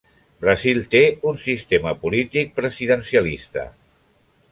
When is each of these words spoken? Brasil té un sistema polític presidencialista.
Brasil 0.43 0.79
té 0.95 1.01
un 1.31 1.37
sistema 1.43 1.93
polític 2.05 2.49
presidencialista. 2.61 3.67